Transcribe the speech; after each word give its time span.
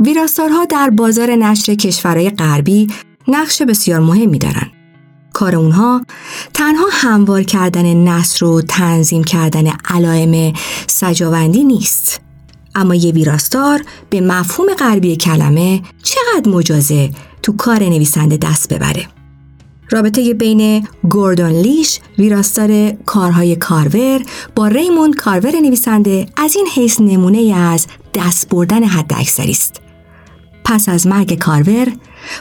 ویراستارها 0.00 0.64
در 0.64 0.90
بازار 0.90 1.30
نشر 1.30 1.74
کشورهای 1.74 2.30
غربی 2.30 2.86
نقش 3.28 3.62
بسیار 3.62 4.00
مهمی 4.00 4.38
دارند. 4.38 4.72
کار 5.32 5.56
اونها 5.56 6.02
تنها 6.54 6.86
هموار 6.90 7.42
کردن 7.42 7.94
نصر 7.94 8.44
و 8.44 8.62
تنظیم 8.62 9.24
کردن 9.24 9.66
علائم 9.84 10.52
سجاوندی 10.86 11.64
نیست. 11.64 12.20
اما 12.74 12.94
یه 12.94 13.12
ویراستار 13.12 13.82
به 14.10 14.20
مفهوم 14.20 14.74
غربی 14.74 15.16
کلمه 15.16 15.82
چقدر 16.02 16.50
مجازه 16.50 17.10
تو 17.42 17.52
کار 17.52 17.82
نویسنده 17.82 18.36
دست 18.36 18.72
ببره. 18.72 19.06
رابطه 19.90 20.34
بین 20.34 20.88
گوردون 21.10 21.50
لیش 21.50 22.00
ویراستار 22.18 22.90
کارهای 22.90 23.56
کارور 23.56 24.22
با 24.54 24.68
ریموند 24.68 25.14
کارور 25.14 25.60
نویسنده 25.60 26.26
از 26.36 26.56
این 26.56 26.66
حیث 26.74 27.00
نمونه 27.00 27.54
از 27.56 27.86
دست 28.14 28.48
بردن 28.48 28.84
حد 28.84 29.12
اکثری 29.16 29.50
است. 29.50 29.85
پس 30.68 30.88
از 30.88 31.06
مرگ 31.06 31.38
کارور 31.38 31.92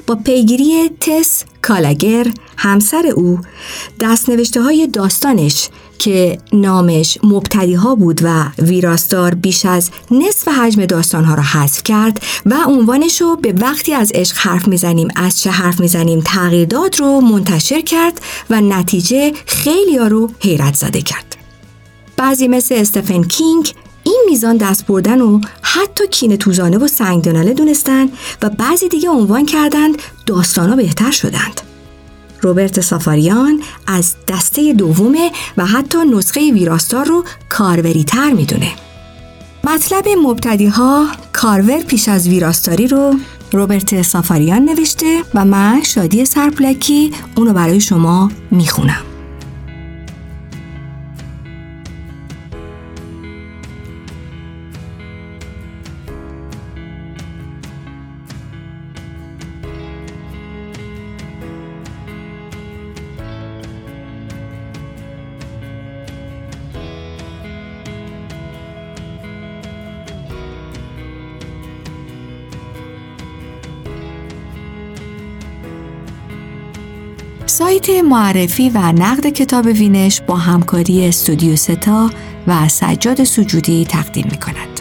با 0.08 0.16
پیگیری 0.16 0.90
تس 1.02 1.44
کالاگر 1.62 2.28
همسر 2.58 3.08
او 3.16 3.40
دستنوشته 4.00 4.62
های 4.62 4.88
داستانش 4.88 5.70
که 6.00 6.38
نامش 6.54 7.18
مبتدی 7.24 7.74
ها 7.74 7.96
بود 7.96 8.20
و 8.24 8.46
ویراستار 8.60 9.36
بیش 9.36 9.66
از 9.66 9.90
نصف 10.12 10.48
حجم 10.48 10.86
داستان 10.86 11.24
ها 11.26 11.36
را 11.36 11.44
حذف 11.44 11.84
کرد 11.84 12.24
و 12.46 12.56
عنوانش 12.68 13.22
رو 13.22 13.36
به 13.36 13.54
وقتی 13.58 13.94
از 13.94 14.12
عشق 14.16 14.38
حرف 14.38 14.68
می‌زنیم 14.68 15.08
از 15.16 15.42
چه 15.42 15.50
حرف 15.52 15.80
می‌زنیم 15.80 16.22
تغییر 16.26 16.68
داد 16.68 17.00
رو 17.00 17.22
منتشر 17.22 17.82
کرد 17.82 18.22
و 18.50 18.62
نتیجه 18.62 19.34
خیلی 19.46 19.98
ها 19.98 20.08
رو 20.08 20.32
حیرت 20.40 20.76
زده 20.76 21.02
کرد. 21.02 21.36
بعضی 22.18 22.48
مثل 22.48 22.76
استفن 22.76 23.24
کینگ 23.24 23.74
این 24.06 24.24
میزان 24.30 24.58
دست 24.58 24.86
بردن 24.86 25.22
و 25.22 25.42
حتی 25.62 26.08
کین 26.08 26.36
توزانه 26.36 26.78
و 26.78 26.88
سنگدناله 26.88 27.54
دونستن 27.54 28.10
و 28.42 28.50
بعضی 28.50 28.90
دیگه 28.90 29.10
عنوان 29.10 29.46
کردند 29.46 29.98
داستانا 30.26 30.76
بهتر 30.76 31.12
شدند. 31.12 31.62
روبرت 32.42 32.82
سافاریان 32.82 33.62
از 33.88 34.16
دسته 34.28 34.74
دومه 34.74 35.32
و 35.58 35.66
حتی 35.66 35.98
نسخه 35.98 36.52
ویراستار 36.52 37.06
رو 37.06 37.24
کاروری 37.50 38.04
تر 38.04 38.34
می‌دونه. 38.34 38.72
مطلب 39.64 40.06
مبتدی 40.24 40.68
ها 40.68 41.08
کارور 41.34 41.80
پیش 41.80 42.10
از 42.10 42.28
ویراستاری 42.28 42.88
رو 42.88 43.16
روبرت 43.52 44.02
سافاریان 44.02 44.62
نوشته 44.62 45.22
و 45.34 45.46
من 45.46 45.84
شادی 45.84 46.26
سرپلکی 46.26 47.12
اونو 47.36 47.54
برای 47.54 47.80
شما 47.80 48.32
می‌خونم. 48.52 49.15
سایت 77.58 77.90
معرفی 77.90 78.70
و 78.70 78.78
نقد 78.78 79.28
کتاب 79.28 79.66
وینش 79.66 80.22
با 80.22 80.36
همکاری 80.36 81.08
استودیو 81.08 81.56
ستا 81.56 82.10
و 82.48 82.68
سجاد 82.68 83.24
سجودی 83.24 83.86
تقدیم 83.86 84.28
می 84.32 84.38
کند. 84.38 84.75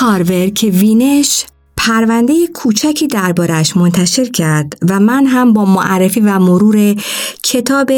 کارور 0.00 0.48
که 0.48 0.66
وینش 0.66 1.44
پرونده 1.76 2.46
کوچکی 2.46 3.06
دربارش 3.06 3.76
منتشر 3.76 4.24
کرد 4.24 4.78
و 4.88 5.00
من 5.00 5.26
هم 5.26 5.52
با 5.52 5.64
معرفی 5.64 6.20
و 6.20 6.38
مرور 6.38 6.94
کتاب 7.42 7.90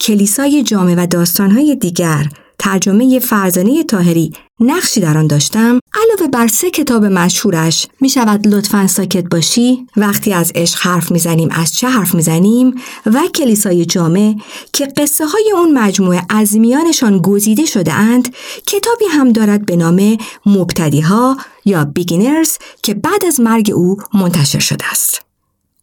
کلیسای 0.00 0.62
جامعه 0.62 0.94
و 0.98 1.06
داستانهای 1.06 1.76
دیگر 1.76 2.28
ترجمه 2.58 3.18
فرزانه 3.18 3.84
تاهری 3.84 4.32
نقشی 4.60 5.00
در 5.00 5.18
آن 5.18 5.26
داشتم. 5.26 5.80
علاوه 5.94 6.28
بر 6.32 6.48
سه 6.48 6.70
کتاب 6.70 7.04
مشهورش 7.04 7.86
می 8.00 8.08
شود 8.08 8.46
لطفا 8.46 8.86
ساکت 8.86 9.24
باشی. 9.30 9.86
وقتی 9.96 10.32
از 10.32 10.52
عشق 10.54 10.78
حرف 10.78 11.10
می‌زنیم 11.10 11.48
از 11.52 11.74
چه 11.74 11.88
حرف 11.88 12.14
می‌زنیم؟ 12.14 12.74
و 13.06 13.20
کلیسای 13.34 13.84
جامع 13.84 14.34
که 14.72 14.86
قصه 14.86 15.26
های 15.26 15.52
اون 15.54 15.78
مجموعه 15.78 16.22
از 16.28 16.56
میانشان 16.56 17.18
گزیده 17.18 17.66
شده 17.66 17.92
اند 17.92 18.34
کتابی 18.66 19.04
هم 19.10 19.32
دارد 19.32 19.66
به 19.66 19.76
نام 19.76 20.18
مبتدی 20.46 21.00
ها 21.00 21.36
یا 21.64 21.84
Beginners 21.84 22.56
که 22.82 22.94
بعد 22.94 23.24
از 23.24 23.40
مرگ 23.40 23.72
او 23.74 23.96
منتشر 24.14 24.58
شده 24.58 24.90
است. 24.90 25.22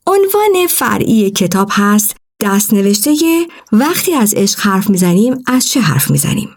عنوان 0.08 0.68
فرعی 0.70 1.32
کتاب 1.32 1.70
هست 1.72 2.16
دست 2.42 2.74
نوشته 2.74 3.16
وقتی 3.72 4.14
از 4.14 4.34
عشق 4.34 4.60
حرف 4.60 4.90
می‌زنیم 4.90 5.44
از 5.48 5.68
چه 5.68 5.80
حرف 5.80 6.12
می‌زنیم؟ 6.12 6.50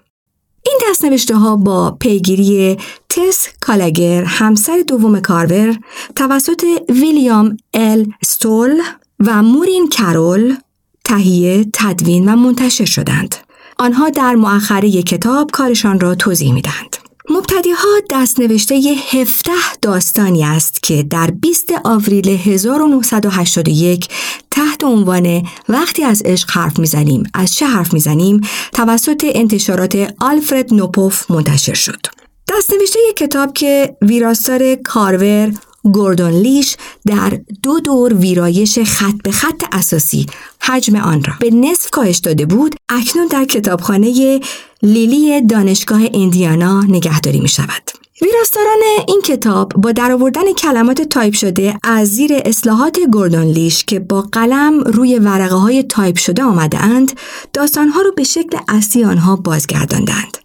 این 0.67 0.79
دستنوشته 0.91 1.37
ها 1.37 1.57
با 1.57 1.91
پیگیری 1.91 2.79
تس 3.09 3.49
گالاگر 3.61 4.25
همسر 4.25 4.85
دوم 4.89 5.21
کارور 5.21 5.79
توسط 6.17 6.65
ویلیام 6.89 7.57
ال 7.75 8.07
استال 8.25 8.83
و 9.21 9.43
مورین 9.43 9.89
کرول 9.89 10.57
تهیه، 11.05 11.67
تدوین 11.73 12.29
و 12.29 12.37
منتشر 12.37 12.85
شدند. 12.85 13.35
آنها 13.79 14.11
در 14.11 14.35
مؤخره 14.35 15.03
کتاب 15.03 15.51
کارشان 15.51 16.01
را 16.01 16.15
توضیح 16.15 16.53
می‌دهند. 16.53 17.00
مبتدی 17.33 17.71
ها 17.71 17.89
دست 18.11 18.41
نوشته 18.41 18.75
17 18.75 19.53
داستانی 19.83 20.45
است 20.45 20.83
که 20.83 21.03
در 21.03 21.31
20 21.31 21.73
آوریل 21.85 22.29
1981 22.29 24.09
تحت 24.51 24.85
عنوان 24.85 25.43
وقتی 25.69 26.05
از 26.05 26.23
عشق 26.25 26.51
حرف 26.51 26.79
می‌زنیم 26.79 27.23
از 27.35 27.55
چه 27.55 27.67
حرف 27.67 27.93
می‌زنیم 27.95 28.41
توسط 28.73 29.25
انتشارات 29.35 30.15
آلفرد 30.21 30.75
نوپوف 30.75 31.31
منتشر 31.31 31.75
شد. 31.75 32.07
دست 32.49 32.73
نوشته 32.73 32.99
کتاب 33.17 33.53
که 33.53 33.97
ویراستار 34.03 34.75
کارور 34.75 35.53
گوردون 35.83 36.31
لیش 36.31 36.77
در 37.07 37.41
دو 37.63 37.81
دور 37.81 38.15
ویرایش 38.15 38.79
خط 38.79 39.15
به 39.25 39.31
خط 39.31 39.65
اساسی 39.73 40.27
حجم 40.63 40.97
آن 40.97 41.25
را 41.25 41.33
به 41.41 41.51
نصف 41.51 41.91
کاهش 41.91 42.19
داده 42.19 42.47
بود 42.47 42.75
اکنون 42.89 43.27
در 43.27 43.45
کتابخانه 43.45 44.41
لیلی 44.83 45.41
دانشگاه 45.41 46.01
ایندیانا 46.01 46.83
نگهداری 46.83 47.41
می 47.41 47.49
شود. 47.49 47.91
ویراستاران 48.23 48.79
این 49.09 49.21
کتاب 49.21 49.73
با 49.77 49.93
درآوردن 49.93 50.53
کلمات 50.53 51.03
تایپ 51.03 51.35
شده 51.35 51.77
از 51.83 52.09
زیر 52.09 52.31
اصلاحات 52.45 52.99
گوردون 53.13 53.45
لیش 53.45 53.85
که 53.85 54.01
با 54.01 54.23
قلم 54.33 54.81
روی 54.81 55.19
ورقه 55.19 55.55
های 55.55 55.83
تایپ 55.83 56.17
شده 56.17 56.43
آمده 56.43 56.79
اند 56.79 57.13
داستانها 57.53 58.03
را 58.03 58.11
به 58.11 58.25
شکل 58.25 58.59
اصلی 58.69 59.05
آنها 59.05 59.37
بازگرداندند. 59.37 60.40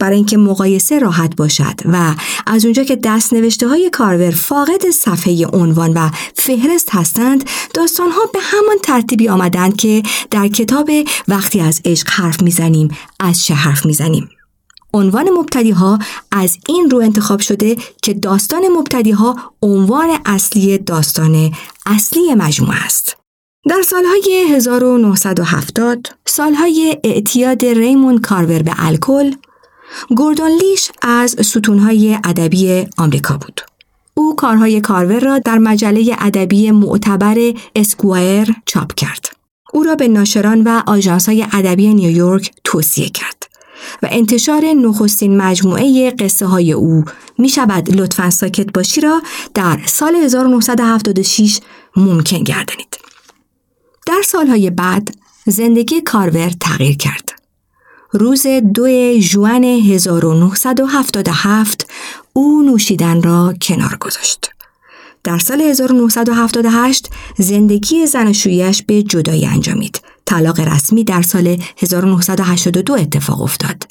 برای 0.00 0.16
اینکه 0.16 0.36
مقایسه 0.36 0.98
راحت 0.98 1.36
باشد 1.36 1.80
و 1.84 2.14
از 2.46 2.64
اونجا 2.64 2.84
که 2.84 2.96
دست 2.96 3.32
نوشته 3.32 3.68
های 3.68 3.90
کارور 3.90 4.30
فاقد 4.30 4.90
صفحه 4.90 5.46
عنوان 5.46 5.92
و 5.92 6.10
فهرست 6.34 6.88
هستند 6.92 7.50
داستان 7.74 8.10
ها 8.10 8.20
به 8.32 8.38
همان 8.42 8.76
ترتیبی 8.82 9.28
آمدند 9.28 9.76
که 9.76 10.02
در 10.30 10.48
کتاب 10.48 10.90
وقتی 11.28 11.60
از 11.60 11.80
عشق 11.84 12.08
حرف 12.10 12.42
می‌زنیم 12.42 12.88
از 13.20 13.44
چه 13.44 13.54
حرف 13.54 13.86
می‌زنیم 13.86 14.28
عنوان 14.94 15.30
مبتدی 15.30 15.70
ها 15.70 15.98
از 16.32 16.58
این 16.68 16.90
رو 16.90 16.98
انتخاب 16.98 17.40
شده 17.40 17.76
که 18.02 18.14
داستان 18.14 18.62
مبتدی 18.68 19.10
ها 19.10 19.36
عنوان 19.62 20.18
اصلی 20.26 20.78
داستان 20.78 21.52
اصلی 21.86 22.34
مجموعه 22.34 22.84
است. 22.84 23.16
در 23.68 23.82
سالهای 23.82 24.46
1970 24.54 26.06
سالهای 26.26 26.98
اعتیاد 27.04 27.64
ریمون 27.64 28.18
کارور 28.18 28.62
به 28.62 28.72
الکل 28.76 29.32
گوردون 30.16 30.50
لیش 30.50 30.90
از 31.02 31.36
ستونهای 31.40 32.18
ادبی 32.24 32.86
آمریکا 32.98 33.36
بود. 33.36 33.60
او 34.14 34.36
کارهای 34.36 34.80
کارور 34.80 35.20
را 35.20 35.38
در 35.38 35.58
مجله 35.58 36.16
ادبی 36.18 36.70
معتبر 36.70 37.52
اسکوایر 37.76 38.54
چاپ 38.66 38.94
کرد. 38.94 39.26
او 39.72 39.82
را 39.82 39.94
به 39.94 40.08
ناشران 40.08 40.62
و 40.62 40.82
آژانس‌های 40.86 41.46
ادبی 41.52 41.94
نیویورک 41.94 42.52
توصیه 42.64 43.08
کرد 43.08 43.40
و 44.02 44.08
انتشار 44.10 44.64
نخستین 44.64 45.36
مجموعه 45.36 46.10
قصه 46.10 46.46
های 46.46 46.72
او 46.72 47.04
می 47.38 47.48
شود 47.48 47.96
لطفا 47.96 48.30
ساکت 48.30 48.72
باشی 48.72 49.00
را 49.00 49.22
در 49.54 49.80
سال 49.86 50.16
1976 50.16 51.60
ممکن 51.96 52.38
گردانید. 52.38 52.98
در 54.06 54.22
سالهای 54.24 54.70
بعد 54.70 55.14
زندگی 55.46 56.00
کارور 56.00 56.50
تغییر 56.60 56.96
کرد. 56.96 57.39
روز 58.12 58.46
دو 58.74 59.18
جوان 59.18 59.64
1977 59.64 61.90
او 62.32 62.62
نوشیدن 62.62 63.22
را 63.22 63.54
کنار 63.62 63.96
گذاشت. 64.00 64.50
در 65.24 65.38
سال 65.38 65.60
1978 65.60 67.10
زندگی 67.38 68.06
زناشویش 68.06 68.82
به 68.82 69.02
جدایی 69.02 69.46
انجامید. 69.46 70.00
طلاق 70.24 70.60
رسمی 70.60 71.04
در 71.04 71.22
سال 71.22 71.56
1982 71.78 72.94
اتفاق 72.94 73.42
افتاد. 73.42 73.86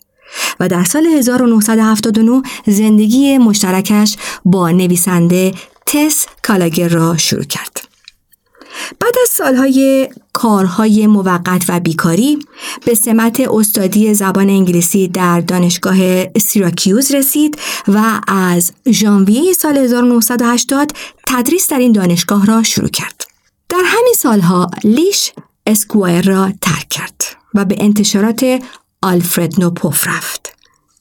و 0.59 0.67
در 0.67 0.83
سال 0.83 1.05
1979 1.05 2.41
زندگی 2.67 3.37
مشترکش 3.37 4.15
با 4.45 4.71
نویسنده 4.71 5.53
تس 5.85 6.25
کالاگر 6.43 6.87
را 6.87 7.17
شروع 7.17 7.43
کرد. 7.43 7.88
بعد 8.99 9.13
از 9.23 9.29
سالهای 9.29 10.09
کارهای 10.33 11.07
موقت 11.07 11.65
و 11.69 11.79
بیکاری 11.79 12.39
به 12.85 12.93
سمت 12.93 13.39
استادی 13.39 14.13
زبان 14.13 14.49
انگلیسی 14.49 15.07
در 15.07 15.41
دانشگاه 15.41 16.25
سیراکیوز 16.37 17.11
رسید 17.11 17.57
و 17.87 18.21
از 18.27 18.71
ژانویه 18.91 19.53
سال 19.53 19.77
1980 19.77 20.91
تدریس 21.27 21.67
در 21.67 21.79
این 21.79 21.91
دانشگاه 21.91 22.45
را 22.45 22.63
شروع 22.63 22.89
کرد. 22.89 23.27
در 23.69 23.81
همین 23.85 24.13
سالها 24.17 24.71
لیش 24.83 25.31
اسکوایر 25.67 26.25
را 26.25 26.51
ترک 26.61 26.89
کرد 26.89 27.21
و 27.53 27.65
به 27.65 27.75
انتشارات 27.79 28.63
آلفرد 29.01 29.59
نوپوف 29.59 30.07
رفت. 30.07 30.58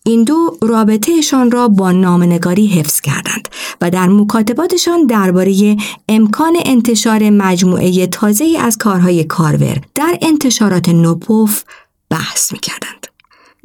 این 0.08 0.24
دو 0.24 0.56
رابطهشان 0.62 1.50
را 1.50 1.68
با 1.68 1.92
نامنگاری 1.92 2.66
حفظ 2.66 3.00
کردند 3.00 3.48
و 3.80 3.90
در 3.90 4.06
مکاتباتشان 4.08 5.06
درباره 5.06 5.76
امکان 6.08 6.56
انتشار 6.64 7.30
مجموعه 7.30 8.06
تازه 8.06 8.56
از 8.60 8.78
کارهای 8.78 9.24
کارور 9.24 9.80
در 9.94 10.18
انتشارات 10.22 10.88
نوپوف 10.88 11.62
بحث 12.10 12.52
می 12.52 12.58
کردند. 12.58 13.06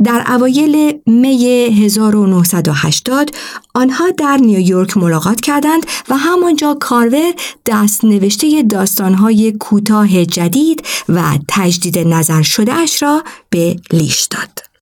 در 0.03 0.23
اوایل 0.27 0.99
می 1.05 1.45
1980 1.85 3.29
آنها 3.73 4.09
در 4.09 4.37
نیویورک 4.37 4.97
ملاقات 4.97 5.41
کردند 5.41 5.85
و 6.09 6.17
همانجا 6.17 6.77
کارور 6.79 7.33
دست 7.65 8.05
نوشته 8.05 8.63
داستانهای 8.63 9.51
کوتاه 9.51 10.25
جدید 10.25 10.85
و 11.09 11.21
تجدید 11.47 11.99
نظر 11.99 12.41
شده 12.41 12.73
اش 12.73 13.03
را 13.03 13.23
به 13.49 13.75
لیش 13.91 14.23
داد. 14.23 14.72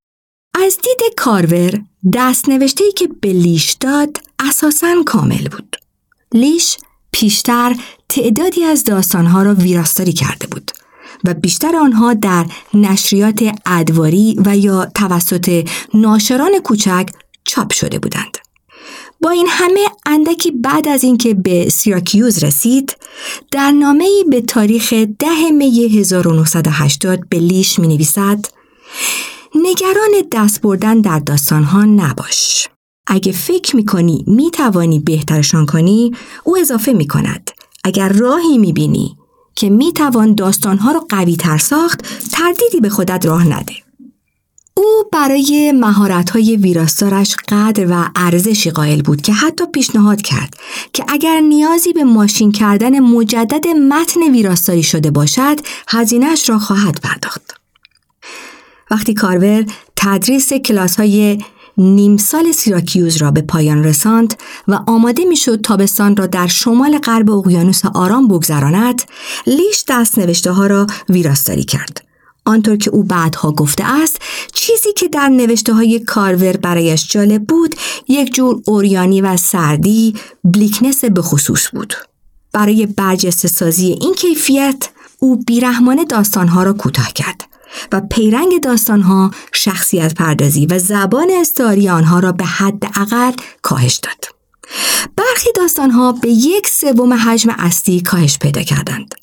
از 0.54 0.78
دید 0.78 1.16
کارور 1.18 1.82
دست 2.14 2.50
نوشته 2.50 2.84
که 2.96 3.10
به 3.22 3.34
لیش 3.34 3.72
داد 3.72 4.18
اساساً 4.40 5.04
کامل 5.06 5.48
بود. 5.48 5.76
لیش 6.34 6.78
پیشتر 7.12 7.76
تعدادی 8.10 8.64
از 8.64 8.84
داستانها 8.84 9.44
را 9.44 9.54
ویراستاری 9.54 10.14
کرده 10.14 10.48
بود 10.48 10.72
و 11.26 11.34
بیشتر 11.34 11.76
آنها 11.76 12.14
در 12.14 12.46
نشریات 12.74 13.56
ادواری 13.66 14.36
و 14.46 14.58
یا 14.58 14.86
توسط 14.86 15.68
ناشران 15.94 16.60
کوچک 16.60 17.10
چاپ 17.46 17.74
شده 17.74 18.00
بودند. 18.00 18.38
با 19.22 19.30
این 19.30 19.48
همه 19.50 19.80
اندکی 20.06 20.52
بعد 20.52 20.88
از 20.88 21.04
اینکه 21.04 21.34
به 21.34 21.70
سیراکیوز 21.70 22.44
رسید 22.44 22.98
در 23.52 23.72
نامه 23.72 24.06
به 24.30 24.42
تاریخ 24.42 24.94
ده 25.20 25.52
می 25.52 26.00
1980 26.00 27.30
به 27.30 27.40
لیش 27.40 27.80
می 27.80 27.88
نویسد 27.88 28.46
نگران 29.56 30.12
دست 30.32 30.62
بردن 30.62 31.02
در 31.02 31.20
داستانها 31.20 31.86
نباش. 31.86 32.68
اگه 33.08 33.32
فکر 33.32 33.76
می‌کنی 33.76 34.24
می‌توانی 34.28 35.00
بهترشان 35.00 35.66
کنی 35.66 36.12
او 36.44 36.58
اضافه 36.58 36.94
می‌کند. 36.94 37.52
اگر 37.84 38.10
راهی 38.10 38.58
می‌بینی 38.58 39.18
که 39.56 39.70
می‌توان 39.70 40.36
داستانها 40.36 40.92
را 40.92 41.06
قوی 41.10 41.36
تر 41.36 41.58
ساخت 41.58 42.02
تردیدی 42.32 42.80
به 42.82 42.90
خودت 42.90 43.26
راه 43.26 43.48
نده. 43.48 43.74
او 44.78 45.04
برای 45.12 45.72
مهارت‌های 45.72 46.56
ویراستارش 46.56 47.36
قدر 47.50 47.88
و 47.90 48.10
ارزشی 48.16 48.72
قائل 48.72 49.02
بود 49.02 49.22
که 49.22 49.34
حتی 49.34 49.66
پیشنهاد 49.66 50.22
کرد 50.22 50.54
که 50.94 51.06
اگر 51.08 51.40
نیازی 51.40 51.94
به 51.94 52.04
ماشین 52.04 52.52
کردن 52.52 53.00
مجدد 53.00 53.68
متن 53.68 54.32
ویراستاری 54.32 54.84
شده 54.84 55.12
باشد 55.12 55.60
هزینهش 55.88 56.50
را 56.50 56.60
خواهد 56.60 57.00
پرداخت. 57.04 57.61
وقتی 58.92 59.14
کارور 59.14 59.66
تدریس 59.96 60.54
کلاس 60.54 60.96
های 60.96 61.38
نیم 61.78 62.18
سال 62.18 62.52
سیراکیوز 62.52 63.18
را 63.18 63.32
به 63.32 63.42
پایان 63.42 63.84
رساند 63.84 64.34
و 64.68 64.80
آماده 64.88 65.26
می‌شد 65.26 65.62
تابستان 65.62 66.16
را 66.16 66.28
در 66.28 66.48
شمال 66.48 66.98
غرب 66.98 67.32
اقیانوس 67.32 67.86
آرام 67.86 68.28
بگذراند 68.28 69.02
لیش 69.48 69.84
دست 69.88 70.20
نوشته 70.20 70.52
ها 70.52 70.68
را 70.68 70.88
ویراستاری 71.10 71.64
کرد. 71.64 72.06
آنطور 72.46 72.78
که 72.78 72.92
او 72.92 73.04
بعدها 73.04 73.52
گفته 73.52 73.84
است 73.86 74.20
چیزی 74.54 74.94
که 74.94 75.08
در 75.08 75.28
نوشته 75.28 75.74
های 75.74 76.00
کارور 76.00 76.58
برایش 76.58 77.08
جالب 77.08 77.44
بود 77.44 77.76
یک 78.08 78.34
جور 78.34 78.62
اوریانی 78.66 79.22
و 79.22 79.38
سردی 79.38 80.16
بلیکنس 80.44 81.06
به 81.06 81.22
خصوص 81.22 81.68
بود. 81.74 81.94
برای 82.54 82.86
برجسته 82.86 83.48
سازی 83.48 83.98
این 84.02 84.14
کیفیت 84.14 84.90
او 85.20 85.44
بیرحمانه 85.44 86.06
داستانها 86.06 86.64
را 86.64 86.74
کوتاه 86.74 87.14
کرد. 87.14 87.51
و 87.92 88.02
پیرنگ 88.02 88.62
داستانها 88.64 89.32
شخصیت 89.52 90.14
پردازی 90.14 90.66
و 90.66 90.80
زبان 90.80 91.28
استعاری 91.32 91.90
آنها 91.90 92.20
را 92.20 92.32
به 92.32 92.46
حد 92.46 92.84
اقل 92.96 93.32
کاهش 93.62 93.96
داد. 93.96 94.26
برخی 95.16 95.50
داستانها 95.56 96.12
به 96.12 96.30
یک 96.30 96.68
سوم 96.68 97.14
حجم 97.14 97.56
اصلی 97.58 98.02
کاهش 98.02 98.38
پیدا 98.38 98.62
کردند. 98.62 99.16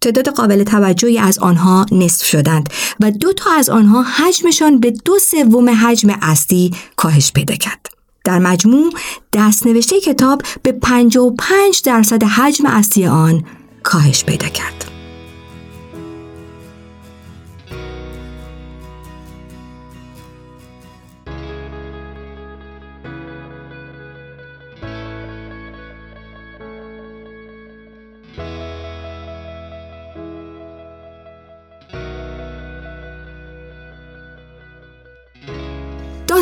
تعداد 0.00 0.28
قابل 0.28 0.64
توجهی 0.64 1.18
از 1.18 1.38
آنها 1.38 1.86
نصف 1.92 2.26
شدند 2.26 2.68
و 3.00 3.10
دو 3.10 3.32
تا 3.32 3.50
از 3.50 3.70
آنها 3.70 4.02
حجمشان 4.02 4.80
به 4.80 4.90
دو 4.90 5.18
سوم 5.18 5.70
حجم 5.70 6.18
اصلی 6.22 6.70
کاهش 6.96 7.32
پیدا 7.32 7.54
کرد. 7.54 7.86
در 8.24 8.38
مجموع 8.38 8.92
دستنوشته 9.32 10.00
کتاب 10.00 10.42
به 10.62 10.72
55 10.72 11.82
درصد 11.84 12.22
حجم 12.22 12.66
اصلی 12.66 13.06
آن 13.06 13.44
کاهش 13.82 14.24
پیدا 14.24 14.48
کرد. 14.48 14.91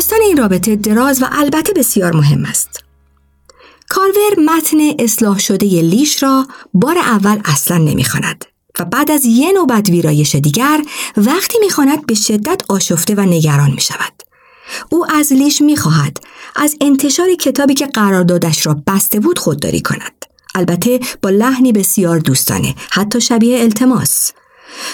داستان 0.01 0.21
این 0.21 0.37
رابطه 0.37 0.75
دراز 0.75 1.21
و 1.21 1.25
البته 1.31 1.73
بسیار 1.73 2.15
مهم 2.15 2.45
است. 2.45 2.83
کارور 3.89 4.39
متن 4.45 4.77
اصلاح 4.99 5.39
شده 5.39 5.65
لیش 5.67 6.23
را 6.23 6.47
بار 6.73 6.97
اول 6.97 7.41
اصلا 7.45 7.77
نمی‌خواند 7.77 8.45
و 8.79 8.85
بعد 8.85 9.11
از 9.11 9.25
یه 9.25 9.51
نوبت 9.51 9.89
ویرایش 9.89 10.35
دیگر 10.35 10.81
وقتی 11.17 11.59
می‌خواند 11.59 12.05
به 12.05 12.13
شدت 12.13 12.61
آشفته 12.69 13.15
و 13.15 13.21
نگران 13.21 13.71
می 13.71 13.81
شود. 13.81 14.23
او 14.89 15.11
از 15.11 15.33
لیش 15.33 15.61
می‌خواهد 15.61 16.17
از 16.55 16.75
انتشار 16.81 17.35
کتابی 17.35 17.73
که 17.73 17.87
قراردادش 17.87 18.65
را 18.65 18.81
بسته 18.87 19.19
بود 19.19 19.39
خودداری 19.39 19.81
کند. 19.81 20.25
البته 20.55 20.99
با 21.21 21.29
لحنی 21.29 21.71
بسیار 21.71 22.19
دوستانه 22.19 22.75
حتی 22.89 23.21
شبیه 23.21 23.59
التماس. 23.59 24.31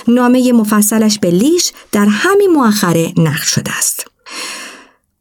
نامه 0.08 0.54
مفصلش 0.54 1.20
به 1.20 1.32
لیش 1.32 1.72
در 1.92 2.06
همین 2.06 2.52
مؤخره 2.52 3.14
نقل 3.18 3.44
شده 3.44 3.78
است. 3.78 4.17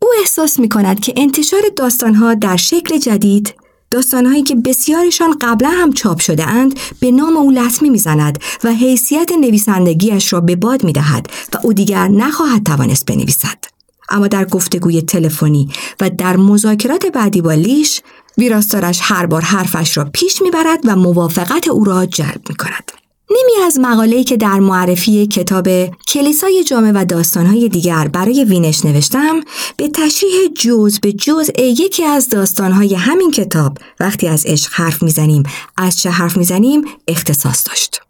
او 0.06 0.12
احساس 0.20 0.58
می 0.58 0.68
کند 0.68 1.00
که 1.00 1.14
انتشار 1.16 1.60
داستانها 1.76 2.34
در 2.34 2.56
شکل 2.56 2.98
جدید 2.98 3.54
داستانهایی 3.90 4.42
که 4.42 4.54
بسیارشان 4.54 5.36
قبلا 5.40 5.70
هم 5.70 5.92
چاپ 5.92 6.20
شده 6.20 6.46
اند 6.46 6.78
به 7.00 7.10
نام 7.10 7.36
او 7.36 7.50
لطمه 7.50 7.90
می‌زند 7.90 8.38
و 8.64 8.72
حیثیت 8.72 9.32
نویسندگیش 9.32 10.32
را 10.32 10.40
به 10.40 10.56
باد 10.56 10.84
می 10.84 10.92
دهد 10.92 11.26
و 11.52 11.58
او 11.62 11.72
دیگر 11.72 12.08
نخواهد 12.08 12.62
توانست 12.62 13.06
بنویسد. 13.06 13.64
اما 14.08 14.28
در 14.28 14.44
گفتگوی 14.44 15.02
تلفنی 15.02 15.68
و 16.00 16.10
در 16.10 16.36
مذاکرات 16.36 17.06
بعدی 17.06 17.40
با 17.40 17.52
لیش 17.52 18.00
ویراستارش 18.38 18.98
هر 19.02 19.26
بار 19.26 19.42
حرفش 19.42 19.96
را 19.96 20.04
پیش 20.12 20.42
می‌برد 20.42 20.80
و 20.84 20.96
موافقت 20.96 21.68
او 21.68 21.84
را 21.84 22.06
جلب 22.06 22.40
می 22.48 22.56
کند. 22.56 22.92
نیمی 23.30 23.66
از 23.66 23.78
مقاله‌ای 23.80 24.24
که 24.24 24.36
در 24.36 24.58
معرفی 24.58 25.26
کتاب 25.26 25.68
کلیسای 26.08 26.64
جامعه 26.64 26.92
و 26.94 27.04
داستانهای 27.04 27.68
دیگر 27.68 28.08
برای 28.08 28.44
وینش 28.44 28.84
نوشتم 28.84 29.40
به 29.76 29.88
تشریح 29.88 30.48
جز 30.56 31.00
به 31.00 31.12
جز 31.12 31.50
یکی 31.58 32.04
از 32.04 32.28
داستانهای 32.28 32.94
همین 32.94 33.30
کتاب 33.30 33.78
وقتی 34.00 34.28
از 34.28 34.46
عشق 34.46 34.72
حرف 34.72 35.02
می‌زنیم 35.02 35.42
از 35.76 36.00
چه 36.00 36.10
حرف 36.10 36.36
می‌زنیم 36.36 36.84
اختصاص 37.08 37.68
داشت. 37.68 38.00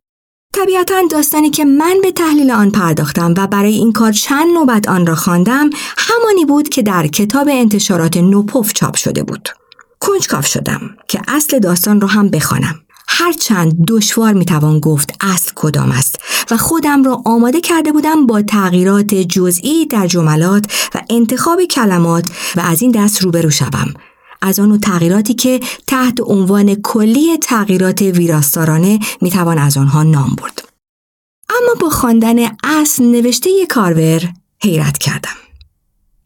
طبیعتا 0.55 1.03
داستانی 1.11 1.51
که 1.51 1.65
من 1.65 1.97
به 2.03 2.13
تحلیل 2.13 2.51
آن 2.51 2.71
پرداختم 2.71 3.35
و 3.37 3.47
برای 3.47 3.75
این 3.75 3.93
کار 3.93 4.13
چند 4.13 4.55
نوبت 4.55 4.89
آن 4.89 5.07
را 5.07 5.15
خواندم 5.15 5.71
همانی 5.99 6.45
بود 6.45 6.69
که 6.69 6.83
در 6.83 7.07
کتاب 7.07 7.49
انتشارات 7.51 8.17
نوپوف 8.17 8.73
چاپ 8.73 8.97
شده 8.97 9.23
بود. 9.23 9.49
کنجکاف 10.01 10.47
شدم 10.47 10.81
که 11.09 11.21
اصل 11.29 11.59
داستان 11.59 12.01
را 12.01 12.09
هم 12.09 12.29
بخوانم. 12.29 12.86
هرچند 13.09 13.85
دشوار 13.89 14.33
می‌توان 14.33 14.81
گفت 14.81 15.15
اصل 15.21 15.53
کدام 15.55 15.91
است 15.91 16.19
و 16.51 16.57
خودم 16.57 17.05
را 17.05 17.23
آماده 17.25 17.61
کرده 17.61 17.93
بودم 17.93 18.27
با 18.27 18.43
تغییرات 18.43 19.15
جزئی 19.15 19.87
در 19.87 20.07
جملات 20.07 20.65
و 20.95 21.03
انتخاب 21.11 21.65
کلمات 21.65 22.31
و 22.57 22.61
از 22.61 22.83
این 22.83 22.91
دست 22.91 23.23
روبرو 23.23 23.51
شوم. 23.51 23.95
از 24.43 24.61
آن 24.61 24.81
تغییراتی 24.81 25.35
که 25.35 25.61
تحت 25.87 26.21
عنوان 26.21 26.75
کلی 26.75 27.37
تغییرات 27.37 28.03
ویراستارانه 28.03 28.99
می‌توان 29.21 29.59
از 29.59 29.77
آنها 29.77 30.03
نام 30.03 30.37
برد. 30.39 30.69
اما 31.51 31.75
با 31.81 31.91
خواندن 31.91 32.37
اصل 32.65 33.05
نوشته 33.05 33.51
کارور 33.71 34.33
حیرت 34.63 34.99
کردم. 34.99 35.46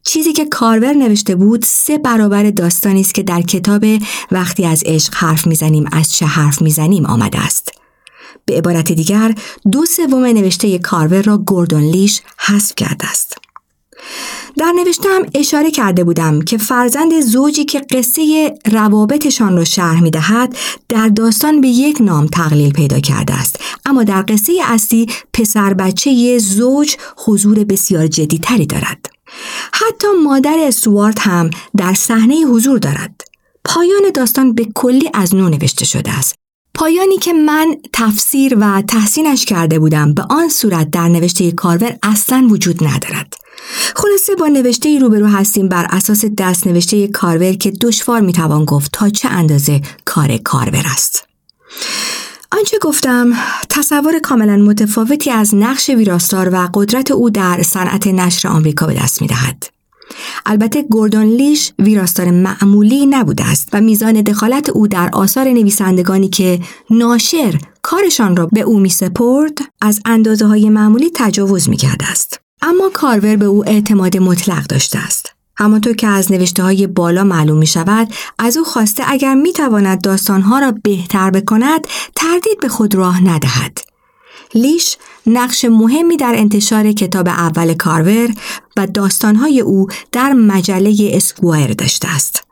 چیزی 0.03 0.33
که 0.33 0.45
کارور 0.45 0.93
نوشته 0.93 1.35
بود 1.35 1.65
سه 1.67 1.97
برابر 1.97 2.49
داستانی 2.49 3.01
است 3.01 3.13
که 3.13 3.23
در 3.23 3.41
کتاب 3.41 3.85
وقتی 4.31 4.65
از 4.65 4.83
عشق 4.85 5.13
حرف 5.15 5.47
می‌زنیم 5.47 5.89
از 5.91 6.13
چه 6.13 6.25
حرف 6.25 6.61
می‌زنیم 6.61 7.05
آمده 7.05 7.39
است. 7.39 7.71
به 8.45 8.57
عبارت 8.57 8.91
دیگر 8.91 9.35
دو 9.71 9.85
سوم 9.85 10.25
نوشته 10.25 10.79
کارور 10.79 11.21
را 11.21 11.37
گوردون 11.37 11.83
لیش 11.83 12.21
حذف 12.37 12.75
کرده 12.75 13.09
است. 13.09 13.37
در 14.57 14.71
نوشتم 14.71 15.21
اشاره 15.33 15.71
کرده 15.71 16.03
بودم 16.03 16.41
که 16.41 16.57
فرزند 16.57 17.19
زوجی 17.19 17.65
که 17.65 17.79
قصه 17.79 18.53
روابطشان 18.71 19.57
را 19.57 19.63
شرح 19.63 20.01
می 20.01 20.11
دهد 20.11 20.57
در 20.89 21.07
داستان 21.07 21.61
به 21.61 21.67
یک 21.67 22.01
نام 22.01 22.27
تقلیل 22.27 22.73
پیدا 22.73 22.99
کرده 22.99 23.33
است 23.33 23.55
اما 23.85 24.03
در 24.03 24.25
قصه 24.27 24.53
اصلی 24.63 25.07
پسر 25.33 25.73
بچه 25.73 26.37
زوج 26.39 26.95
حضور 27.17 27.63
بسیار 27.63 28.07
جدی 28.07 28.39
تری 28.39 28.65
دارد. 28.65 29.10
حتی 29.73 30.07
مادر 30.23 30.55
استوارت 30.59 31.19
هم 31.19 31.49
در 31.77 31.93
صحنه 31.93 32.35
حضور 32.35 32.79
دارد. 32.79 33.21
پایان 33.65 34.01
داستان 34.13 34.53
به 34.53 34.67
کلی 34.75 35.09
از 35.13 35.35
نو 35.35 35.49
نوشته 35.49 35.85
شده 35.85 36.11
است. 36.11 36.35
پایانی 36.73 37.17
که 37.17 37.33
من 37.33 37.75
تفسیر 37.93 38.57
و 38.59 38.81
تحسینش 38.81 39.45
کرده 39.45 39.79
بودم 39.79 40.13
به 40.13 40.23
آن 40.29 40.49
صورت 40.49 40.91
در 40.91 41.07
نوشته 41.07 41.51
کارور 41.51 41.97
اصلا 42.03 42.47
وجود 42.51 42.83
ندارد. 42.83 43.33
خلاصه 43.95 44.35
با 44.35 44.47
نوشته 44.47 44.89
ای 44.89 44.99
روبرو 44.99 45.27
هستیم 45.27 45.69
بر 45.69 45.87
اساس 45.89 46.25
دست 46.37 46.67
نوشته 46.67 47.07
کارور 47.07 47.53
که 47.53 47.71
دشوار 47.71 48.21
می‌توان 48.21 48.65
گفت 48.65 48.91
تا 48.93 49.09
چه 49.09 49.29
اندازه 49.29 49.81
کار 50.05 50.37
کارور 50.37 50.83
است. 50.85 51.27
آنچه 52.57 52.77
گفتم 52.81 53.33
تصور 53.69 54.19
کاملا 54.19 54.57
متفاوتی 54.57 55.31
از 55.31 55.55
نقش 55.55 55.89
ویراستار 55.89 56.49
و 56.53 56.69
قدرت 56.73 57.11
او 57.11 57.29
در 57.29 57.63
صنعت 57.63 58.07
نشر 58.07 58.47
آمریکا 58.47 58.87
به 58.87 58.93
دست 58.93 59.21
می 59.21 59.27
دهد. 59.27 59.63
البته 60.45 60.83
گوردون 60.83 61.23
لیش 61.23 61.73
ویراستار 61.79 62.31
معمولی 62.31 63.05
نبوده 63.05 63.45
است 63.45 63.69
و 63.73 63.81
میزان 63.81 64.21
دخالت 64.21 64.69
او 64.69 64.87
در 64.87 65.09
آثار 65.13 65.47
نویسندگانی 65.47 66.29
که 66.29 66.59
ناشر 66.89 67.59
کارشان 67.81 68.35
را 68.35 68.45
به 68.45 68.61
او 68.61 68.79
می 68.79 68.89
سپرد 68.89 69.59
از 69.81 70.01
اندازه 70.05 70.45
های 70.45 70.69
معمولی 70.69 71.11
تجاوز 71.15 71.69
می 71.69 71.77
کرده 71.77 72.11
است. 72.11 72.39
اما 72.61 72.89
کارور 72.93 73.35
به 73.35 73.45
او 73.45 73.69
اعتماد 73.69 74.17
مطلق 74.17 74.67
داشته 74.67 74.99
است. 74.99 75.33
همانطور 75.61 75.93
که 75.93 76.07
از 76.07 76.31
نوشته 76.31 76.63
های 76.63 76.87
بالا 76.87 77.23
معلوم 77.23 77.57
می 77.57 77.67
شود 77.67 78.13
از 78.39 78.57
او 78.57 78.63
خواسته 78.63 79.03
اگر 79.07 79.35
می 79.35 79.53
تواند 79.53 80.01
داستانها 80.01 80.59
را 80.59 80.73
بهتر 80.83 81.29
بکند 81.29 81.87
تردید 82.15 82.59
به 82.61 82.67
خود 82.67 82.95
راه 82.95 83.23
ندهد. 83.23 83.77
لیش 84.55 84.97
نقش 85.27 85.65
مهمی 85.65 86.17
در 86.17 86.33
انتشار 86.35 86.91
کتاب 86.91 87.27
اول 87.27 87.73
کارور 87.73 88.29
و 88.77 88.87
داستانهای 88.87 89.61
او 89.61 89.87
در 90.11 90.33
مجله 90.33 91.11
اسکوایر 91.13 91.73
داشته 91.73 92.07
است. 92.15 92.43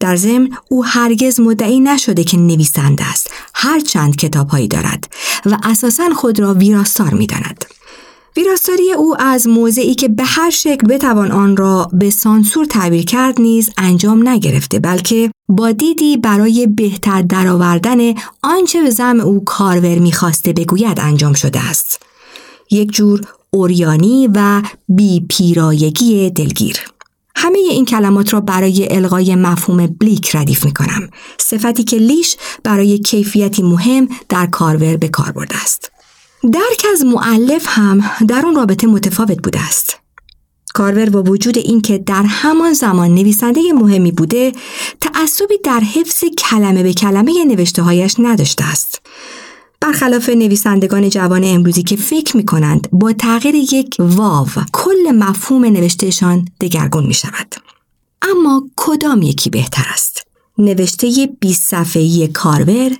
در 0.00 0.16
ضمن 0.16 0.50
او 0.70 0.84
هرگز 0.84 1.40
مدعی 1.40 1.80
نشده 1.80 2.24
که 2.24 2.36
نویسنده 2.36 3.10
است 3.10 3.30
هرچند 3.54 4.16
کتابهایی 4.16 4.68
دارد 4.68 5.08
و 5.46 5.58
اساسا 5.62 6.10
خود 6.16 6.40
را 6.40 6.54
ویراستار 6.54 7.14
می 7.14 7.26
داند. 7.26 7.64
ویراستاری 8.36 8.92
او 8.92 9.22
از 9.22 9.48
موضعی 9.48 9.94
که 9.94 10.08
به 10.08 10.24
هر 10.24 10.50
شکل 10.50 10.86
بتوان 10.86 11.32
آن 11.32 11.56
را 11.56 11.88
به 11.92 12.10
سانسور 12.10 12.64
تعبیر 12.64 13.04
کرد 13.04 13.40
نیز 13.40 13.70
انجام 13.76 14.28
نگرفته 14.28 14.78
بلکه 14.78 15.30
با 15.48 15.72
دیدی 15.72 16.16
برای 16.16 16.66
بهتر 16.66 17.22
درآوردن 17.22 18.14
آنچه 18.42 18.82
به 18.82 18.90
زم 18.90 19.20
او 19.20 19.44
کارور 19.44 19.98
می‌خواسته 19.98 20.52
بگوید 20.52 21.00
انجام 21.00 21.32
شده 21.32 21.68
است 21.68 22.02
یک 22.70 22.92
جور 22.92 23.20
اوریانی 23.50 24.28
و 24.34 24.62
بی 24.88 25.26
پیرایگی 25.28 26.30
دلگیر 26.30 26.76
همه 27.36 27.58
این 27.58 27.84
کلمات 27.84 28.32
را 28.32 28.40
برای 28.40 28.94
الغای 28.94 29.34
مفهوم 29.34 29.86
بلیک 29.86 30.36
ردیف 30.36 30.64
می 30.64 30.74
کنم. 30.74 31.08
صفتی 31.38 31.84
که 31.84 31.96
لیش 31.96 32.36
برای 32.64 32.98
کیفیتی 32.98 33.62
مهم 33.62 34.08
در 34.28 34.46
کارور 34.46 34.96
به 34.96 35.08
کار 35.08 35.32
برده 35.32 35.56
است. 35.62 35.95
درک 36.42 36.86
از 36.92 37.04
معلف 37.04 37.64
هم 37.68 38.04
در 38.28 38.46
اون 38.46 38.54
رابطه 38.54 38.86
متفاوت 38.86 39.42
بوده 39.42 39.60
است. 39.60 39.96
کارور 40.74 41.10
با 41.10 41.22
وجود 41.22 41.58
اینکه 41.58 41.98
در 41.98 42.22
همان 42.22 42.72
زمان 42.72 43.14
نویسنده 43.14 43.60
مهمی 43.72 44.12
بوده 44.12 44.52
تعصبی 45.00 45.58
در 45.64 45.80
حفظ 45.80 46.24
کلمه 46.38 46.82
به 46.82 46.92
کلمه 46.92 47.44
نوشته 47.44 47.82
هایش 47.82 48.14
نداشته 48.18 48.64
است. 48.64 49.00
برخلاف 49.80 50.28
نویسندگان 50.28 51.08
جوان 51.08 51.44
امروزی 51.44 51.82
که 51.82 51.96
فکر 51.96 52.36
می 52.36 52.44
کنند 52.44 52.88
با 52.92 53.12
تغییر 53.12 53.54
یک 53.54 53.96
واو 53.98 54.48
کل 54.72 55.12
مفهوم 55.14 55.64
نوشتهشان 55.64 56.44
دگرگون 56.60 57.06
می 57.06 57.14
شود. 57.14 57.54
اما 58.22 58.62
کدام 58.76 59.22
یکی 59.22 59.50
بهتر 59.50 59.86
است؟ 59.92 60.26
نوشته 60.58 61.28
20 61.40 61.62
صفحه‌ای 61.62 62.28
کارور 62.28 62.90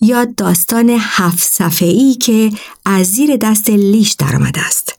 یا 0.00 0.24
داستان 0.24 0.96
هفت 1.00 1.42
صفحه‌ای 1.42 2.14
که 2.14 2.52
از 2.84 3.06
زیر 3.06 3.36
دست 3.36 3.70
لیش 3.70 4.12
درآمده 4.12 4.60
است. 4.66 4.98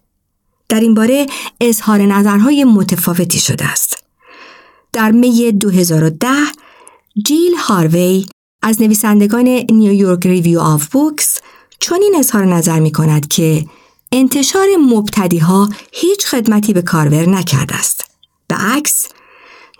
در 0.69 0.79
این 0.79 0.93
باره 0.93 1.25
اظهار 1.61 2.01
نظرهای 2.01 2.63
متفاوتی 2.63 3.39
شده 3.39 3.65
است. 3.65 3.97
در 4.93 5.11
می 5.11 5.51
2010 5.51 6.27
جیل 7.25 7.55
هاروی 7.55 8.25
از 8.61 8.81
نویسندگان 8.81 9.47
نیویورک 9.71 10.25
ریویو 10.25 10.59
آف 10.59 10.87
بوکس 10.87 11.39
چنین 11.79 12.13
اظهار 12.19 12.45
نظر 12.45 12.79
می 12.79 12.91
کند 12.91 13.27
که 13.27 13.65
انتشار 14.11 14.67
مبتدی 14.79 15.37
ها 15.37 15.69
هیچ 15.91 16.25
خدمتی 16.25 16.73
به 16.73 16.81
کارور 16.81 17.29
نکرده 17.29 17.75
است. 17.75 18.05
به 18.47 18.55
عکس 18.55 19.07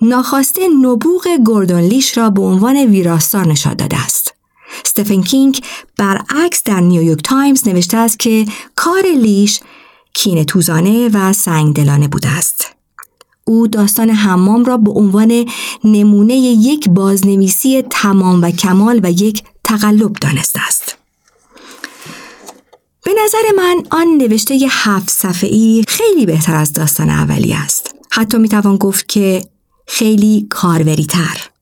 ناخواسته 0.02 0.68
نبوغ 0.68 1.28
گوردون 1.46 1.80
لیش 1.80 2.18
را 2.18 2.30
به 2.30 2.42
عنوان 2.42 2.78
ویراستار 2.78 3.48
نشان 3.48 3.74
داده 3.74 4.04
است. 4.06 4.35
ستفن 4.84 5.22
کینگ 5.22 5.62
برعکس 5.98 6.64
در 6.64 6.80
نیویورک 6.80 7.22
تایمز 7.24 7.68
نوشته 7.68 7.98
است 7.98 8.20
که 8.20 8.46
کار 8.76 9.04
لیش 9.22 9.60
کین 10.14 10.44
توزانه 10.44 11.10
و 11.14 11.34
سنگدلانه 11.34 12.08
بوده 12.08 12.30
است. 12.30 12.66
او 13.44 13.68
داستان 13.68 14.10
حمام 14.10 14.66
را 14.66 14.78
به 14.78 14.92
عنوان 14.92 15.46
نمونه 15.84 16.36
یک 16.36 16.90
بازنویسی 16.90 17.82
تمام 17.82 18.42
و 18.42 18.52
کمال 18.52 19.00
و 19.04 19.12
یک 19.12 19.44
تقلب 19.64 20.14
دانسته 20.14 20.60
است. 20.68 20.98
به 23.06 23.12
نظر 23.24 23.44
من 23.58 23.84
آن 23.92 24.08
نوشته 24.08 24.68
هفت 24.70 25.10
صفحه‌ای 25.10 25.84
خیلی 25.88 26.26
بهتر 26.26 26.56
از 26.56 26.74
داستان 26.74 27.10
اولی 27.10 27.54
است. 27.54 27.96
حتی 28.12 28.38
می‌توان 28.38 28.78
گفت 28.78 29.10
که 29.10 29.46
خیلی 29.88 30.48
کاروری 30.50 31.06
تر. 31.06 31.55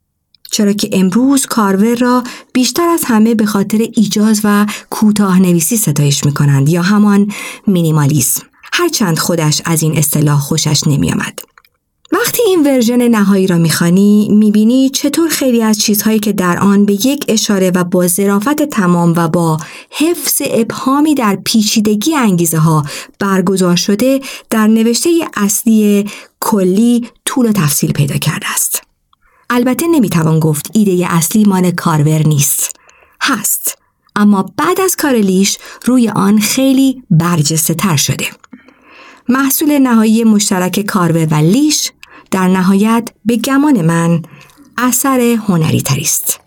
چرا 0.54 0.74
که 0.74 0.90
امروز 0.92 1.46
کارور 1.46 1.96
را 1.96 2.24
بیشتر 2.54 2.88
از 2.88 3.04
همه 3.06 3.36
به 3.36 3.46
خاطر 3.46 3.78
ایجاز 3.94 4.42
و 4.44 4.66
کوتاه 4.90 5.40
نویسی 5.40 5.78
ستایش 5.78 6.26
می 6.26 6.34
کنند 6.34 6.70
یا 6.70 6.82
همان 6.82 7.32
مینیمالیسم 7.68 8.42
هرچند 8.74 9.20
خودش 9.20 9.62
از 9.66 9.84
این 9.84 9.98
اصطلاح 9.98 10.40
خوشش 10.40 10.88
نمی 10.88 11.12
آمد. 11.12 11.40
وقتی 12.12 12.42
این 12.48 12.64
ورژن 12.68 13.08
نهایی 13.08 13.48
را 13.48 13.58
می‌خوانی 13.58 14.30
می‌بینی 14.32 14.90
چطور 14.90 15.30
خیلی 15.30 15.62
از 15.62 15.80
چیزهایی 15.80 16.20
که 16.20 16.34
در 16.34 16.58
آن 16.58 16.86
به 16.86 16.94
یک 16.94 17.26
اشاره 17.28 17.72
و 17.76 17.84
با 17.84 18.08
ظرافت 18.08 18.64
تمام 18.64 19.14
و 19.18 19.28
با 19.28 19.58
حفظ 19.90 20.42
ابهامی 20.46 21.16
در 21.16 21.36
پیچیدگی 21.46 22.16
انگیزه 22.16 22.58
ها 22.58 22.86
برگزار 23.20 23.76
شده 23.76 24.22
در 24.50 24.68
نوشته 24.68 25.10
اصلی 25.36 26.06
کلی 26.40 27.10
طول 27.26 27.46
و 27.46 27.52
تفصیل 27.52 27.92
پیدا 27.92 28.18
کرده 28.18 28.52
است. 28.54 28.93
البته 29.56 29.88
نمی‌توان 29.88 30.40
گفت 30.40 30.72
ایده 30.74 31.08
اصلی 31.10 31.44
مال 31.44 31.72
کارور 31.72 32.28
نیست. 32.28 32.76
هست. 33.22 33.78
اما 34.16 34.46
بعد 34.58 34.82
از 34.82 34.96
کار 34.96 35.16
لیش 35.16 35.58
روی 35.86 36.10
آن 36.10 36.40
خیلی 36.40 37.04
برجسته 37.10 37.74
تر 37.74 37.96
شده. 37.96 38.26
محصول 39.30 39.78
نهایی 39.78 40.24
مشترک 40.24 40.80
کارور 40.80 41.28
و 41.32 41.36
لیش 41.36 41.92
در 42.32 42.48
نهایت 42.48 43.10
به 43.26 43.38
گمان 43.38 43.82
من 43.82 44.22
اثر 44.78 45.20
هنری 45.20 45.82
تری 45.82 46.02
است. 46.02 46.40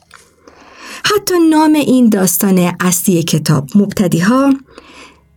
حتی 1.04 1.34
نام 1.50 1.72
این 1.72 2.08
داستان 2.08 2.72
اصلی 2.80 3.22
کتاب 3.22 3.68
مبتدی 3.74 4.18
ها 4.18 4.54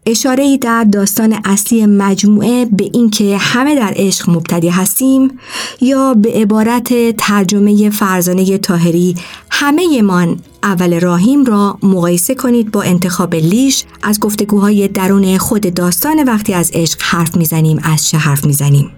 اشاره 0.10 0.44
ای 0.44 0.58
در 0.58 0.84
داستان 0.84 1.40
اصلی 1.46 1.86
مجموعه 1.86 2.66
به 2.66 2.90
اینکه 2.94 3.38
همه 3.38 3.76
در 3.76 3.94
عشق 3.96 4.30
مبتدی 4.30 4.70
هستیم 4.70 5.40
یا 5.82 6.14
به 6.14 6.32
عبارت 6.32 7.18
ترجمه 7.18 7.90
فرزانه 7.90 8.58
تاهری 8.58 9.16
همه 9.52 10.02
من 10.02 10.38
اول 10.64 11.00
راهیم 11.00 11.46
را 11.46 11.78
مقایسه 11.84 12.36
کنید 12.36 12.72
با 12.72 12.82
انتخاب 12.82 13.36
لیش 13.36 13.84
از 14.04 14.20
گفتگوهای 14.20 14.88
درون 14.88 15.38
خود 15.38 15.74
داستان 15.74 16.24
وقتی 16.24 16.54
از 16.54 16.72
عشق 16.74 17.02
حرف 17.02 17.38
می‌زنیم 17.38 17.80
از 17.84 18.08
چه 18.08 18.18
حرف 18.18 18.46
می‌زنیم 18.46 18.92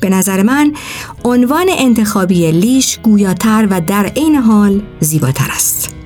به 0.00 0.08
نظر 0.08 0.42
من 0.42 0.72
عنوان 1.24 1.66
انتخابی 1.78 2.52
لیش 2.52 2.98
گویاتر 3.02 3.68
و 3.70 3.80
در 3.80 4.06
عین 4.06 4.34
حال 4.36 4.82
زیباتر 5.00 5.48
است. 5.50 5.99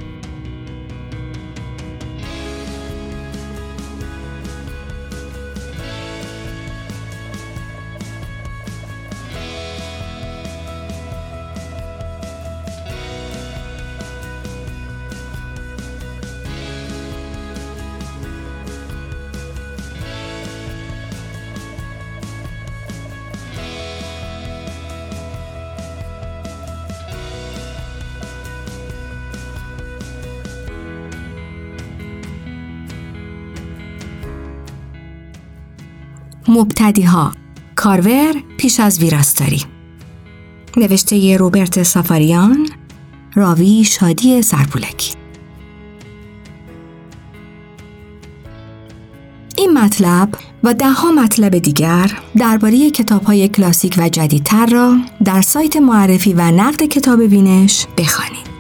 مبتدی 36.55 37.03
ها 37.03 37.33
کارور 37.77 38.35
پیش 38.59 38.81
از 38.81 38.99
ویراستاری. 38.99 39.63
نوشته 40.77 41.37
روبرت 41.37 41.83
سافاریان 41.83 42.69
راوی 43.35 43.85
شادی 43.85 44.43
سرپولکی 44.43 45.15
این 49.57 49.79
مطلب 49.79 50.29
و 50.65 50.75
دهها 50.75 51.13
مطلب 51.13 51.59
دیگر 51.59 52.19
درباره 52.37 52.91
کتاب 52.91 53.23
های 53.23 53.49
کلاسیک 53.49 53.95
و 53.99 54.09
جدیدتر 54.09 54.67
را 54.67 54.97
در 55.25 55.41
سایت 55.41 55.77
معرفی 55.77 56.33
و 56.33 56.51
نقد 56.51 56.83
کتاب 56.83 57.23
بینش 57.23 57.87
بخوانید. 57.99 58.54